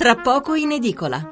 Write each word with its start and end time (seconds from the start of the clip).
Tra 0.00 0.16
poco 0.16 0.54
in 0.54 0.72
edicola. 0.72 1.30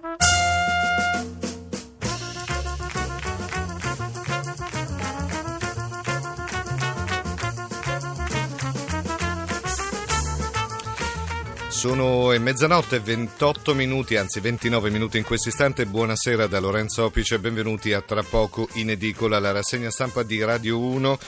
Sono 11.68 12.38
mezzanotte 12.38 12.96
e 12.96 13.00
28 13.00 13.72
minuti, 13.72 14.16
anzi 14.16 14.40
29 14.40 14.90
minuti 14.90 15.16
in 15.16 15.24
questo 15.24 15.48
istante. 15.48 15.86
Buonasera 15.86 16.46
da 16.46 16.60
Lorenzo 16.60 17.04
Opice 17.04 17.36
e 17.36 17.38
benvenuti 17.38 17.94
a 17.94 18.02
Tra 18.02 18.22
poco 18.22 18.68
in 18.74 18.90
edicola, 18.90 19.38
la 19.38 19.52
rassegna 19.52 19.90
stampa 19.90 20.22
di 20.22 20.44
Radio 20.44 20.78
1 20.78 21.18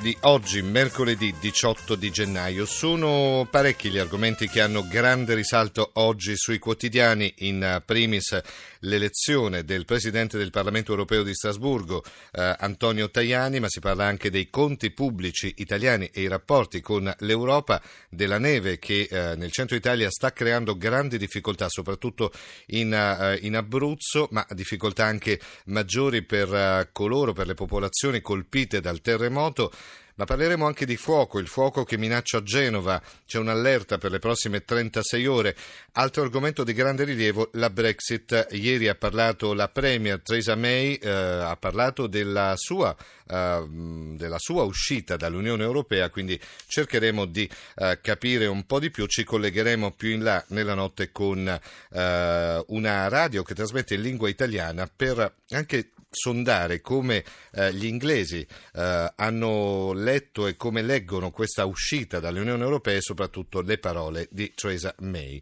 di 0.00 0.16
oggi, 0.22 0.62
mercoledì 0.62 1.34
18 1.38 1.94
di 1.94 2.10
gennaio. 2.10 2.66
Sono 2.66 3.46
parecchi 3.50 3.90
gli 3.90 3.98
argomenti 3.98 4.48
che 4.48 4.60
hanno 4.60 4.86
grande 4.86 5.34
risalto 5.34 5.90
oggi 5.94 6.36
sui 6.36 6.58
quotidiani, 6.58 7.32
in 7.38 7.82
primis 7.84 8.40
l'elezione 8.82 9.64
del 9.64 9.84
Presidente 9.84 10.38
del 10.38 10.50
Parlamento 10.50 10.90
europeo 10.90 11.22
di 11.22 11.34
Strasburgo, 11.34 12.02
eh, 12.32 12.56
Antonio 12.58 13.10
Tajani, 13.10 13.60
ma 13.60 13.68
si 13.68 13.80
parla 13.80 14.04
anche 14.04 14.30
dei 14.30 14.50
conti 14.50 14.90
pubblici 14.90 15.54
italiani 15.58 16.10
e 16.12 16.22
i 16.22 16.28
rapporti 16.28 16.80
con 16.80 17.12
l'Europa, 17.18 17.80
della 18.08 18.38
neve 18.38 18.78
che 18.78 19.08
eh, 19.10 19.36
nel 19.36 19.52
centro 19.52 19.76
Italia 19.76 20.10
sta 20.10 20.32
creando 20.32 20.76
grandi 20.76 21.18
difficoltà, 21.18 21.68
soprattutto 21.68 22.32
in, 22.66 22.92
eh, 22.92 23.38
in 23.42 23.56
Abruzzo, 23.56 24.28
ma 24.30 24.46
difficoltà 24.50 25.04
anche 25.04 25.40
maggiori 25.66 26.22
per 26.22 26.52
eh, 26.52 26.88
coloro, 26.92 27.32
per 27.32 27.46
le 27.46 27.54
popolazioni 27.54 28.20
colpite 28.20 28.80
dal 28.80 29.00
terremoto. 29.00 29.72
Ma 30.14 30.24
parleremo 30.24 30.66
anche 30.66 30.84
di 30.84 30.96
fuoco, 30.96 31.38
il 31.38 31.46
fuoco 31.46 31.84
che 31.84 31.96
minaccia 31.96 32.42
Genova, 32.42 33.00
c'è 33.26 33.38
un'allerta 33.38 33.96
per 33.96 34.10
le 34.10 34.18
prossime 34.18 34.62
36 34.62 35.26
ore. 35.26 35.56
Altro 35.92 36.22
argomento 36.22 36.64
di 36.64 36.74
grande 36.74 37.04
rilievo, 37.04 37.48
la 37.54 37.70
Brexit. 37.70 38.48
Ieri 38.50 38.88
ha 38.88 38.94
parlato 38.94 39.54
la 39.54 39.68
Premier 39.68 40.20
Theresa 40.20 40.54
May, 40.54 40.94
eh, 40.94 41.08
ha 41.08 41.56
parlato 41.56 42.06
della 42.06 42.52
sua, 42.56 42.94
eh, 43.26 43.66
della 43.68 44.38
sua, 44.38 44.64
uscita 44.64 45.16
dall'Unione 45.16 45.62
Europea, 45.62 46.10
quindi 46.10 46.38
cercheremo 46.66 47.24
di 47.24 47.48
eh, 47.76 47.98
capire 48.02 48.46
un 48.46 48.66
po' 48.66 48.80
di 48.80 48.90
più, 48.90 49.06
ci 49.06 49.24
collegheremo 49.24 49.92
più 49.92 50.10
in 50.10 50.22
là 50.22 50.44
nella 50.48 50.74
notte 50.74 51.10
con 51.10 51.48
eh, 51.48 52.64
una 52.66 53.08
radio 53.08 53.42
che 53.42 53.54
trasmette 53.54 53.94
in 53.94 54.02
lingua 54.02 54.28
italiana 54.28 54.86
per 54.94 55.36
anche 55.48 55.92
sondare 56.12 56.80
come 56.80 57.24
eh, 57.52 57.72
gli 57.72 57.86
inglesi 57.86 58.46
eh, 58.74 59.12
hanno 59.16 59.92
letto 59.94 60.46
e 60.46 60.56
come 60.56 60.82
leggono 60.82 61.30
questa 61.30 61.64
uscita 61.64 62.20
dall'Unione 62.20 62.62
Europea 62.62 62.96
e 62.96 63.00
soprattutto 63.00 63.62
le 63.62 63.78
parole 63.78 64.28
di 64.30 64.52
Theresa 64.54 64.94
May. 64.98 65.40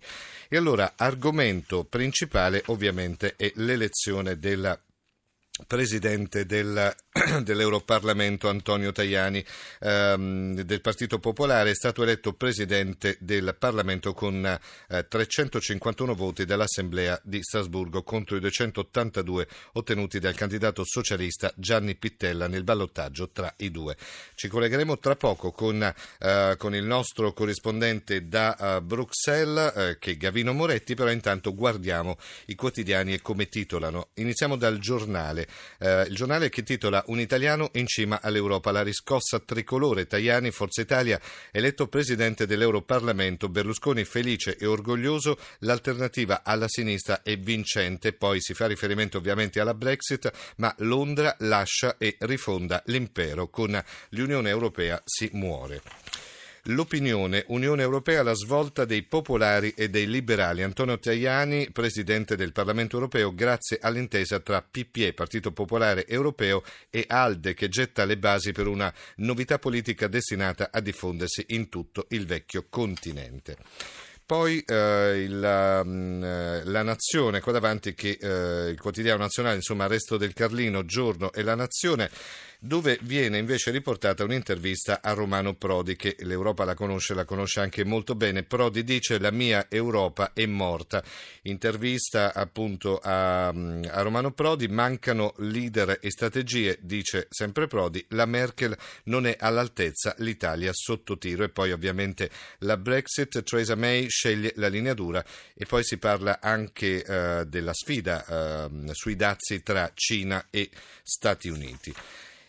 E 0.48 0.57
allora, 0.57 0.95
argomento 0.97 1.85
principale 1.85 2.63
ovviamente 2.67 3.35
è 3.37 3.51
l'elezione 3.57 4.39
della 4.39 4.79
Presidente 5.66 6.47
del, 6.47 6.94
dell'Europarlamento 7.42 8.48
Antonio 8.48 8.92
Tajani 8.92 9.44
ehm, 9.80 10.61
del 10.61 10.80
Partito 10.80 11.19
Popolare 11.19 11.70
è 11.70 11.75
stato 11.75 12.02
eletto 12.02 12.33
Presidente 12.33 13.17
del 13.20 13.55
Parlamento 13.58 14.12
con 14.12 14.44
eh, 14.44 15.06
351 15.08 16.14
voti 16.14 16.44
dall'Assemblea 16.44 17.20
di 17.22 17.42
Strasburgo 17.42 18.02
contro 18.02 18.36
i 18.36 18.41
282 18.41 19.48
ottenuti 19.72 20.19
dal 20.19 20.34
candidato 20.34 20.84
socialista 20.84 21.52
Gianni 21.56 21.97
Pittella 21.97 22.48
nel 22.48 22.64
ballottaggio 22.64 23.30
tra 23.30 23.52
i 23.58 23.70
due. 23.70 23.97
Ci 24.34 24.48
collegheremo 24.48 24.98
tra 24.98 25.17
poco 25.17 25.52
con, 25.52 25.83
eh, 25.83 26.55
con 26.56 26.74
il 26.74 26.84
nostro 26.84 27.33
corrispondente 27.33 28.28
da 28.28 28.78
uh, 28.78 28.84
Bruxelles 28.84 29.72
eh, 29.77 29.97
che 29.98 30.12
è 30.12 30.17
Gavino 30.17 30.52
Moretti, 30.52 30.95
però 30.95 31.11
intanto 31.11 31.55
guardiamo 31.55 32.19
i 32.47 32.55
quotidiani 32.55 33.14
e 33.14 33.20
come 33.20 33.48
titolano. 33.48 34.08
Iniziamo 34.14 34.56
dal 34.56 34.78
giornale. 34.78 35.47
Eh, 35.79 36.03
il 36.09 36.15
giornale 36.15 36.48
che 36.48 36.62
titola 36.62 37.03
Un 37.06 37.20
italiano 37.20 37.70
in 37.74 37.86
cima 37.86 38.20
all'Europa, 38.23 38.70
la 38.70 38.83
riscossa 38.83 39.39
tricolore. 39.39 40.07
Tajani, 40.07 40.51
Forza 40.51 40.80
Italia, 40.80 41.20
eletto 41.51 41.89
presidente 41.89 42.47
dell'Europarlamento, 42.47 43.48
Berlusconi 43.48 44.05
felice 44.05 44.57
e 44.57 44.67
orgoglioso, 44.67 45.39
l'alternativa 45.61 46.42
alla 46.45 46.69
sinistra 46.69 47.23
è 47.23 47.36
vincente, 47.39 48.13
poi 48.13 48.41
si 48.41 48.55
fa 48.55 48.67
riferimento 48.67 49.19
ovviamente 49.19 49.61
alla 49.61 49.74
Brexit, 49.74 50.30
ma 50.57 50.74
Londra 50.79 51.35
lascia 51.41 51.97
e 51.98 52.17
rifonda 52.20 52.83
l'impero, 52.86 53.48
con 53.48 53.83
l'Unione 54.11 54.48
Europea 54.51 55.01
si 55.05 55.29
muore. 55.33 55.83
L'opinione 56.65 57.45
Unione 57.48 57.83
Europea 57.83 58.23
la 58.23 58.35
svolta 58.35 58.85
dei 58.85 59.03
popolari 59.03 59.73
e 59.77 59.89
dei 59.89 60.07
liberali. 60.07 60.63
Antonio 60.63 60.98
Tajani, 60.98 61.71
presidente 61.71 62.37
del 62.37 62.53
Parlamento 62.53 62.97
europeo, 62.97 63.35
grazie 63.35 63.79
all'intesa 63.81 64.41
tra 64.41 64.63
PPE, 64.63 65.15
Partito 65.15 65.53
Popolare 65.53 66.07
Europeo, 66.07 66.63
e 66.91 67.05
ALDE, 67.09 67.55
che 67.55 67.69
getta 67.69 68.05
le 68.05 68.19
basi 68.19 68.53
per 68.53 68.67
una 68.67 68.93
novità 69.17 69.59
politica 69.59 70.07
destinata 70.07 70.69
a 70.71 70.81
diffondersi 70.81 71.47
in 71.48 71.69
tutto 71.69 72.07
il 72.11 72.27
vecchio 72.27 72.67
continente. 72.69 73.57
Poi 74.31 74.63
eh, 74.65 75.25
il, 75.25 75.41
la, 75.41 75.83
mm, 75.85 76.23
la, 76.67 76.83
Nazione, 76.85 77.41
qua 77.41 77.51
davanti 77.51 77.95
che 77.95 78.17
eh, 78.21 78.71
il 78.71 78.79
quotidiano 78.79 79.19
nazionale, 79.19 79.57
insomma, 79.57 79.89
Resto 79.89 80.17
del 80.17 80.35
Carlino, 80.35 80.85
Giorno 80.85 81.33
e 81.33 81.42
la 81.42 81.57
Nazione 81.57 82.09
dove 82.63 82.98
viene 83.03 83.39
invece 83.39 83.71
riportata 83.71 84.23
un'intervista 84.23 85.01
a 85.03 85.13
Romano 85.15 85.55
Prodi, 85.55 85.97
che 85.97 86.17
l'Europa 86.21 86.65
la 86.65 86.75
conosce, 86.75 87.15
la 87.15 87.25
conosce 87.25 87.61
anche 87.61 87.85
molto 87.85 88.15
bene. 88.15 88.43
Prodi 88.43 88.85
dice 88.85 89.19
la 89.19 89.31
mia 89.31 89.67
Europa 89.71 90.33
è 90.35 90.45
morta. 90.45 91.03
Intervista 91.43 92.35
appunto 92.35 92.98
a, 92.98 93.48
a 93.48 94.03
Romano 94.03 94.33
Prodi, 94.33 94.69
mancano 94.69 95.33
leader 95.39 95.98
e 96.03 96.11
strategie, 96.11 96.79
dice 96.83 97.27
sempre 97.31 97.67
Prodi, 97.67 98.05
la 98.11 98.27
Merkel 98.27 98.77
non 99.05 99.27
è 99.27 99.37
all'altezza, 99.39 100.15
l'Italia 100.19 100.71
sotto 100.75 101.17
tiro 101.17 101.45
e 101.45 101.48
poi 101.48 101.73
ovviamente 101.73 102.31
la 102.59 102.77
Brexit, 102.77 103.42
Theresa 103.42 103.75
May 103.75 104.09
sceglie 104.09 104.53
la 104.57 104.69
linea 104.69 104.92
dura 104.92 105.25
e 105.55 105.65
poi 105.65 105.83
si 105.83 105.97
parla 105.97 106.41
anche 106.41 107.05
uh, 107.07 107.45
della 107.45 107.73
sfida 107.73 108.69
uh, 108.69 108.92
sui 108.92 109.17
dazi 109.17 109.63
tra 109.63 109.91
Cina 109.95 110.48
e 110.51 110.69
Stati 111.03 111.48
Uniti. 111.48 111.95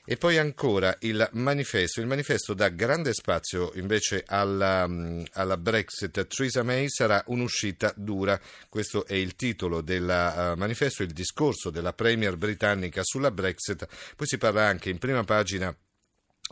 E 0.04 0.18
poi 0.18 0.38
ancora 0.38 0.96
il 1.02 1.28
manifesto. 1.34 2.02
Il 2.02 2.08
manifesto 2.08 2.54
dà 2.54 2.70
grande 2.70 3.14
spazio 3.14 3.72
invece 3.76 4.24
alla, 4.26 4.88
mm, 4.88 5.24
alla 5.34 5.58
Brexit. 5.58 6.26
Theresa 6.26 6.64
May 6.64 6.90
sarà 6.90 7.24
un'uscita 7.28 7.94
dura. 7.96 8.40
Questo 8.68 9.06
è 9.06 9.14
il 9.14 9.36
titolo 9.36 9.82
del 9.82 10.04
uh, 10.04 10.58
manifesto, 10.58 11.04
il 11.04 11.12
discorso 11.12 11.70
della 11.70 11.94
Premier 11.94 12.36
britannica 12.36 13.02
sulla 13.04 13.32
Brexit. 13.32 13.88
Poi 14.16 14.28
si 14.28 14.38
parla 14.38 14.66
anche 14.66 14.90
in 14.90 14.98
prima 14.98 15.24
pagina 15.24 15.76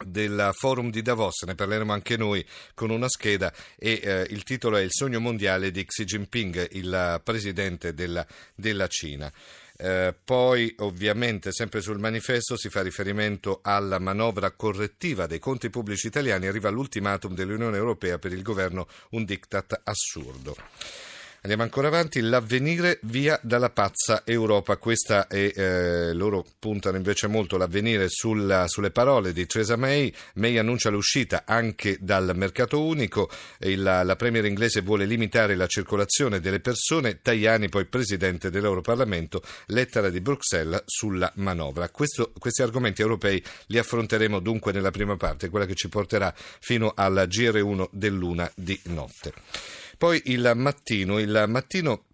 del 0.05 0.51
forum 0.53 0.89
di 0.89 1.01
Davos, 1.01 1.41
ne 1.43 1.55
parleremo 1.55 1.91
anche 1.91 2.17
noi 2.17 2.45
con 2.73 2.89
una 2.89 3.09
scheda 3.09 3.53
e 3.77 3.99
eh, 4.01 4.27
il 4.29 4.43
titolo 4.43 4.77
è 4.77 4.81
Il 4.81 4.91
sogno 4.91 5.19
mondiale 5.19 5.71
di 5.71 5.85
Xi 5.85 6.05
Jinping, 6.05 6.69
il 6.71 7.21
presidente 7.23 7.93
della, 7.93 8.25
della 8.55 8.87
Cina. 8.87 9.31
Eh, 9.81 10.13
poi 10.25 10.75
ovviamente 10.79 11.53
sempre 11.53 11.79
sul 11.79 11.99
manifesto 11.99 12.57
si 12.57 12.67
fa 12.69 12.81
riferimento 12.81 13.61
alla 13.63 13.97
manovra 13.97 14.51
correttiva 14.51 15.25
dei 15.25 15.39
conti 15.39 15.69
pubblici 15.69 16.07
italiani, 16.07 16.47
arriva 16.47 16.69
l'ultimatum 16.69 17.33
dell'Unione 17.33 17.77
Europea 17.77 18.19
per 18.19 18.33
il 18.33 18.41
governo 18.41 18.87
un 19.11 19.23
diktat 19.23 19.79
assurdo. 19.85 20.57
Andiamo 21.41 21.63
ancora 21.63 21.87
avanti, 21.87 22.19
l'avvenire 22.19 22.99
via 23.03 23.39
dalla 23.41 23.69
pazza 23.69 24.23
Europa, 24.25 24.75
questa 24.75 25.27
è, 25.27 25.49
eh, 25.55 26.13
loro 26.13 26.45
puntano 26.59 26.97
invece 26.97 27.27
molto 27.27 27.55
l'avvenire 27.55 28.09
sulla, 28.09 28.67
sulle 28.67 28.91
parole 28.91 29.31
di 29.31 29.45
Theresa 29.45 29.77
May, 29.77 30.13
May 30.33 30.57
annuncia 30.57 30.89
l'uscita 30.89 31.43
anche 31.45 31.97
dal 32.01 32.33
mercato 32.35 32.83
unico, 32.83 33.29
Il, 33.59 33.81
la 33.81 34.15
Premier 34.17 34.43
inglese 34.43 34.81
vuole 34.81 35.05
limitare 35.05 35.55
la 35.55 35.65
circolazione 35.65 36.41
delle 36.41 36.59
persone, 36.59 37.21
Tajani 37.21 37.69
poi 37.69 37.85
Presidente 37.85 38.49
dell'Europarlamento, 38.49 39.41
lettera 39.67 40.09
di 40.09 40.19
Bruxelles 40.19 40.83
sulla 40.87 41.31
manovra. 41.35 41.87
Questo, 41.87 42.33
questi 42.37 42.63
argomenti 42.63 43.01
europei 43.01 43.41
li 43.67 43.77
affronteremo 43.77 44.41
dunque 44.41 44.73
nella 44.73 44.91
prima 44.91 45.15
parte, 45.15 45.47
quella 45.47 45.65
che 45.65 45.75
ci 45.75 45.87
porterà 45.87 46.33
fino 46.35 46.91
alla 46.93 47.23
GR1 47.23 47.87
dell'una 47.91 48.51
di 48.55 48.77
notte. 48.87 49.31
Poi 49.99 50.21
il 50.27 50.53
mattino, 50.55 51.19
il 51.19 51.43
mattino 51.49 52.05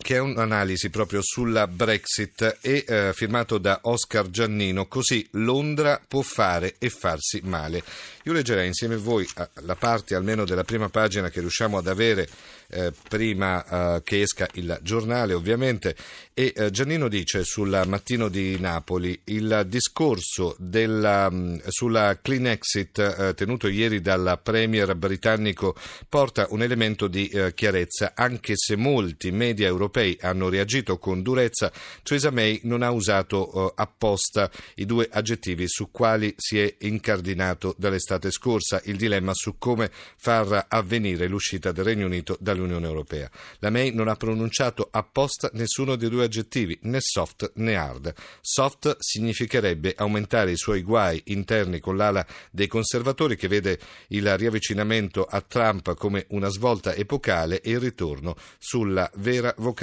che 0.00 0.14
è 0.14 0.18
un'analisi 0.18 0.90
proprio 0.90 1.20
sulla 1.22 1.66
Brexit 1.66 2.58
e 2.60 2.84
eh, 2.86 3.12
firmato 3.12 3.58
da 3.58 3.80
Oscar 3.82 4.30
Giannino, 4.30 4.86
così 4.86 5.26
Londra 5.32 6.00
può 6.06 6.22
fare 6.22 6.76
e 6.78 6.88
farsi 6.88 7.40
male. 7.42 7.82
Io 8.24 8.32
leggerei 8.32 8.66
insieme 8.66 8.94
a 8.94 8.98
voi 8.98 9.26
la 9.62 9.74
parte 9.74 10.14
almeno 10.14 10.44
della 10.44 10.64
prima 10.64 10.88
pagina 10.88 11.30
che 11.30 11.40
riusciamo 11.40 11.78
ad 11.78 11.86
avere 11.86 12.28
eh, 12.70 12.92
prima 13.08 13.64
eh, 13.96 14.02
che 14.02 14.20
esca 14.20 14.46
il 14.54 14.78
giornale 14.82 15.32
ovviamente 15.32 15.96
e 16.34 16.52
eh, 16.54 16.70
Giannino 16.70 17.08
dice 17.08 17.42
sul 17.42 17.82
mattino 17.86 18.28
di 18.28 18.60
Napoli 18.60 19.18
il 19.24 19.64
discorso 19.66 20.54
della, 20.58 21.30
mm, 21.30 21.56
sulla 21.68 22.18
clean 22.20 22.48
exit 22.48 22.98
eh, 22.98 23.32
tenuto 23.32 23.68
ieri 23.68 24.02
dal 24.02 24.38
premier 24.42 24.94
britannico 24.94 25.74
porta 26.06 26.46
un 26.50 26.62
elemento 26.62 27.06
di 27.06 27.28
eh, 27.28 27.54
chiarezza 27.54 28.12
anche 28.14 28.52
se 28.54 28.76
molti 28.76 29.30
media 29.30 29.66
europei 29.66 29.87
hanno 30.20 30.48
reagito 30.48 30.98
con 30.98 31.22
durezza 31.22 31.72
Theresa 32.02 32.30
May 32.30 32.60
non 32.64 32.82
ha 32.82 32.90
usato 32.90 33.72
apposta 33.74 34.50
i 34.76 34.86
due 34.86 35.08
aggettivi 35.10 35.64
su 35.66 35.90
quali 35.90 36.34
si 36.36 36.58
è 36.58 36.74
incardinato 36.80 37.74
dall'estate 37.76 38.30
scorsa 38.30 38.80
il 38.84 38.96
dilemma 38.96 39.32
su 39.34 39.56
come 39.58 39.90
far 40.16 40.66
avvenire 40.68 41.26
l'uscita 41.26 41.72
del 41.72 41.84
Regno 41.84 42.06
Unito 42.06 42.36
dall'Unione 42.40 42.86
Europea. 42.86 43.30
La 43.58 43.70
May 43.70 43.92
non 43.92 44.08
ha 44.08 44.16
pronunciato 44.16 44.88
apposta 44.90 45.50
nessuno 45.54 45.96
dei 45.96 46.08
due 46.08 46.24
aggettivi, 46.24 46.78
né 46.82 46.98
soft 47.00 47.52
né 47.56 47.76
hard. 47.76 48.14
Soft 48.40 48.96
significherebbe 48.98 49.94
aumentare 49.96 50.52
i 50.52 50.56
suoi 50.56 50.82
guai 50.82 51.20
interni 51.26 51.78
con 51.80 51.96
l'ala 51.96 52.26
dei 52.50 52.66
conservatori 52.66 53.36
che 53.36 53.48
vede 53.48 53.78
il 54.08 54.36
riavvicinamento 54.36 55.24
a 55.24 55.40
Trump 55.40 55.94
come 55.94 56.26
una 56.30 56.48
svolta 56.48 56.94
epocale 56.94 57.60
e 57.60 57.70
il 57.70 57.80
ritorno 57.80 58.36
sulla 58.58 59.10
vera 59.16 59.54
vocazione 59.58 59.77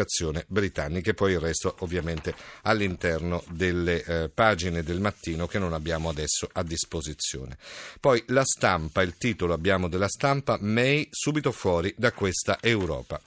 britannica 0.48 1.12
e 1.12 1.14
poi 1.14 1.34
il 1.34 1.40
resto 1.40 1.76
ovviamente 1.80 2.36
all'interno 2.64 3.44
delle 3.50 4.04
eh, 4.04 4.30
pagine 4.30 4.84
del 4.84 5.00
mattino 5.00 5.48
che 5.48 5.60
non 5.60 5.74
abbiamo 5.74 6.10
adesso 6.10 6.50
a 6.52 6.64
disposizione. 6.64 7.58
Poi 8.00 8.24
la 8.28 8.44
stampa, 8.44 9.02
il 9.02 9.18
titolo 9.18 9.54
abbiamo 9.54 9.88
della 9.88 10.10
stampa, 10.10 10.58
May 10.60 11.08
subito 11.12 11.52
fuori 11.52 11.94
da 11.98 12.12
questa 12.12 12.58
Europa. 12.62 13.22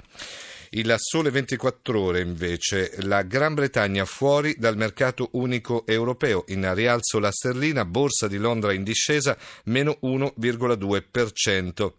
Il 0.71 0.95
Sole 0.99 1.31
24 1.31 1.99
Ore 1.99 2.21
invece, 2.21 2.93
la 2.99 3.23
Gran 3.23 3.55
Bretagna 3.55 4.05
fuori 4.05 4.55
dal 4.59 4.77
mercato 4.77 5.31
unico 5.33 5.87
europeo, 5.87 6.45
in 6.49 6.75
rialzo 6.75 7.19
la 7.19 7.33
sterlina, 7.33 7.87
borsa 7.87 8.29
di 8.29 8.37
Londra 8.37 8.75
in 8.75 8.83
discesa, 8.83 9.35
meno 9.65 9.99
1,2%. 10.03 11.93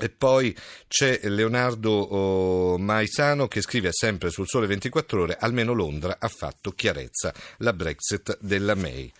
E 0.00 0.10
poi 0.10 0.56
c'è 0.86 1.20
Leonardo 1.24 1.90
oh, 1.90 2.78
Maisano 2.78 3.48
che 3.48 3.60
scrive 3.60 3.90
sempre 3.92 4.30
sul 4.30 4.46
Sole 4.46 4.68
24 4.68 5.22
Ore, 5.22 5.36
almeno 5.38 5.72
Londra 5.72 6.18
ha 6.20 6.28
fatto 6.28 6.70
chiarezza, 6.70 7.34
la 7.58 7.72
Brexit 7.72 8.38
della 8.40 8.74
May. 8.76 9.12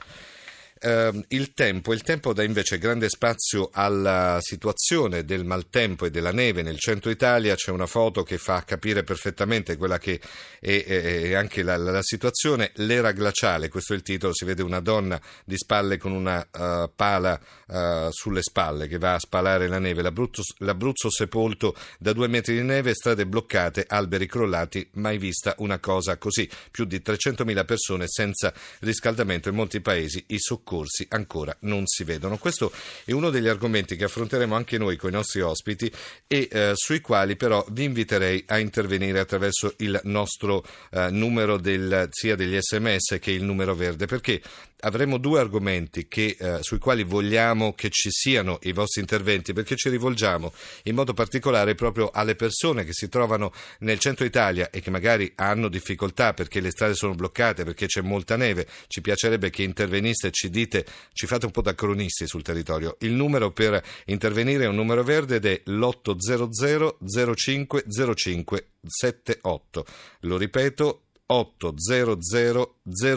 Uh, 0.80 1.24
il 1.28 1.54
tempo, 1.54 1.92
il 1.92 2.02
tempo 2.02 2.32
dà 2.32 2.44
invece 2.44 2.78
grande 2.78 3.08
spazio 3.08 3.70
alla 3.72 4.38
situazione 4.40 5.24
del 5.24 5.44
maltempo 5.44 6.06
e 6.06 6.10
della 6.10 6.30
neve 6.30 6.62
nel 6.62 6.78
centro 6.78 7.10
Italia. 7.10 7.56
C'è 7.56 7.72
una 7.72 7.86
foto 7.86 8.22
che 8.22 8.38
fa 8.38 8.62
capire 8.62 9.02
perfettamente 9.02 9.76
quella 9.76 9.98
che 9.98 10.20
è, 10.60 10.84
è, 10.84 11.22
è 11.22 11.34
anche 11.34 11.64
la, 11.64 11.76
la, 11.76 12.02
situazione. 12.02 12.70
L'era 12.76 13.10
glaciale, 13.10 13.68
questo 13.68 13.92
è 13.92 13.96
il 13.96 14.02
titolo. 14.02 14.32
Si 14.32 14.44
vede 14.44 14.62
una 14.62 14.78
donna 14.78 15.20
di 15.44 15.56
spalle 15.56 15.96
con 15.96 16.12
una 16.12 16.38
uh, 16.38 16.88
pala 16.94 17.40
uh, 17.66 18.10
sulle 18.10 18.42
spalle 18.42 18.86
che 18.86 18.98
va 18.98 19.14
a 19.14 19.18
spalare 19.18 19.66
la 19.66 19.80
neve. 19.80 20.02
L'Abruzzo, 20.02 20.42
L'Abruzzo 20.58 21.10
sepolto 21.10 21.74
da 21.98 22.12
due 22.12 22.28
metri 22.28 22.54
di 22.54 22.62
neve, 22.62 22.94
strade 22.94 23.26
bloccate, 23.26 23.84
alberi 23.88 24.26
crollati. 24.26 24.88
Mai 24.92 25.18
vista 25.18 25.56
una 25.58 25.80
cosa 25.80 26.18
così. 26.18 26.48
Più 26.70 26.84
di 26.84 27.02
300.000 27.04 27.64
persone 27.64 28.04
senza 28.06 28.54
riscaldamento 28.80 29.48
in 29.48 29.56
molti 29.56 29.80
paesi. 29.80 30.22
I 30.28 30.38
soccorsi 30.38 30.66
soccorsi 30.68 31.06
ancora 31.10 31.56
non 31.60 31.86
si 31.86 32.04
vedono. 32.04 32.36
Questo 32.36 32.70
è 33.04 33.12
uno 33.12 33.30
degli 33.30 33.48
argomenti 33.48 33.96
che 33.96 34.04
affronteremo 34.04 34.54
anche 34.54 34.76
noi 34.76 34.96
con 34.96 35.10
i 35.10 35.14
nostri 35.14 35.40
ospiti 35.40 35.90
e 36.26 36.48
eh, 36.50 36.72
sui 36.74 37.00
quali 37.00 37.36
però 37.36 37.64
vi 37.70 37.84
inviterei 37.84 38.44
a 38.48 38.58
intervenire 38.58 39.18
attraverso 39.18 39.74
il 39.78 39.98
nostro 40.04 40.62
eh, 40.90 41.08
numero 41.10 41.56
del, 41.56 42.08
sia 42.10 42.36
degli 42.36 42.58
sms 42.60 43.16
che 43.18 43.30
il 43.30 43.42
numero 43.42 43.74
verde 43.74 44.06
perché 44.06 44.42
avremo 44.80 45.18
due 45.18 45.40
argomenti 45.40 46.06
che, 46.08 46.36
eh, 46.38 46.58
sui 46.62 46.78
quali 46.78 47.02
vogliamo 47.02 47.74
che 47.74 47.90
ci 47.90 48.10
siano 48.10 48.58
i 48.62 48.72
vostri 48.72 49.00
interventi 49.00 49.52
perché 49.52 49.76
ci 49.76 49.88
rivolgiamo 49.88 50.52
in 50.84 50.94
modo 50.94 51.14
particolare 51.14 51.74
proprio 51.74 52.10
alle 52.12 52.34
persone 52.34 52.84
che 52.84 52.92
si 52.92 53.08
trovano 53.08 53.52
nel 53.80 53.98
centro 53.98 54.24
Italia 54.24 54.70
e 54.70 54.80
che 54.80 54.90
magari 54.90 55.32
hanno 55.36 55.68
difficoltà 55.68 56.34
perché 56.34 56.60
le 56.60 56.70
strade 56.70 56.94
sono 56.94 57.14
bloccate, 57.14 57.64
perché 57.64 57.86
c'è 57.86 58.02
molta 58.02 58.36
neve. 58.36 58.66
Ci 58.86 59.00
piacerebbe 59.00 59.50
che 59.50 59.62
interveniste 59.62 60.28
e 60.28 60.30
ci 60.30 60.50
dite, 60.50 60.84
ci 61.12 61.26
fate 61.26 61.46
un 61.46 61.52
po' 61.52 61.62
da 61.62 61.74
cronisti 61.74 62.26
sul 62.26 62.42
territorio. 62.42 62.96
Il 63.00 63.12
numero 63.12 63.50
per 63.50 63.82
intervenire 64.06 64.64
è 64.64 64.68
un 64.68 64.76
numero 64.76 65.02
verde 65.02 65.36
ed 65.36 65.46
è 65.46 65.62
l'800 65.64 67.34
05 67.34 67.84
05 68.14 68.68
78. 68.82 69.84
Lo 70.20 70.36
ripeto, 70.36 71.07
800 71.30 72.76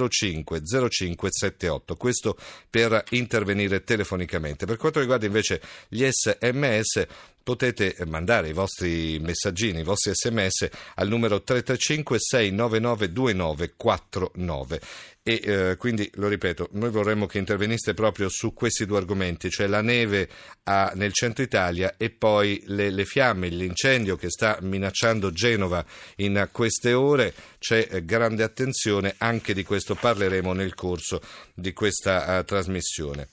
05 0.09 0.61
0578. 0.61 1.95
Questo 1.95 2.37
per 2.69 3.03
intervenire 3.11 3.83
telefonicamente. 3.83 4.65
Per 4.65 4.77
quanto 4.77 4.99
riguarda 4.99 5.25
invece 5.25 5.61
gli 5.87 6.05
sms, 6.05 7.07
potete 7.43 7.95
mandare 8.05 8.49
i 8.49 8.53
vostri 8.53 9.17
messaggini, 9.19 9.79
i 9.79 9.83
vostri 9.83 10.11
sms 10.13 10.69
al 10.95 11.07
numero 11.07 11.41
335 11.41 12.17
699 12.19 13.11
2949 13.11 14.81
e 15.23 15.39
eh, 15.44 15.75
quindi 15.77 16.09
lo 16.15 16.27
ripeto, 16.27 16.69
noi 16.71 16.89
vorremmo 16.89 17.27
che 17.27 17.38
interveniste 17.38 17.94
proprio 17.94 18.27
su 18.27 18.53
questi 18.53 18.88
due 18.88 18.97
argomenti, 18.97 19.51
cioè 19.51 19.68
la 19.68 19.81
neve 19.81 20.27
a, 20.63 20.91
nel 20.95 21.13
centro 21.13 21.44
Italia 21.44 21.95
e 21.97 22.09
poi 22.09 22.62
le, 22.65 22.89
le, 22.89 23.06
fiamme, 23.06 23.47
l'incendio 23.50 24.15
che 24.15 24.29
sta 24.31 24.57
minacciando 24.62 25.31
Genova 25.31 25.85
in 26.18 26.50
queste 26.51 26.94
ore, 26.94 27.33
c'è 27.59 27.88
eh, 27.91 28.03
grande 28.03 28.41
attenzione, 28.41 29.13
anche 29.19 29.53
di 29.53 29.63
questo 29.63 29.94
parleremo 29.94 30.53
nel 30.53 30.73
corso 30.73 31.21
di 31.53 31.71
questa 31.71 32.39
uh, 32.39 32.44
trasmissione. 32.44 33.27